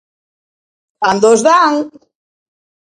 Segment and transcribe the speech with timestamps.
[1.01, 1.73] ¡Cando os dan!